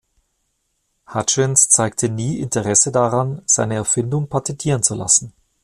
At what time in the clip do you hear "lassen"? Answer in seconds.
4.95-5.31